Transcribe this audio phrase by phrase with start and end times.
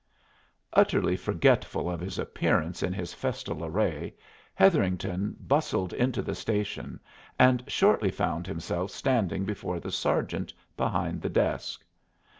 [0.73, 4.15] Utterly forgetful of his appearance in his festal array,
[4.55, 6.99] Hetherington bustled into the station,
[7.37, 11.85] and shortly found himself standing before the sergeant behind the desk.